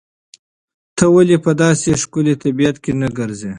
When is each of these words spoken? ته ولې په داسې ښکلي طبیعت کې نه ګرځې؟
ته 0.97 1.05
ولې 1.13 1.37
په 1.45 1.51
داسې 1.63 1.89
ښکلي 2.01 2.35
طبیعت 2.43 2.75
کې 2.83 2.91
نه 3.01 3.07
ګرځې؟ 3.17 3.49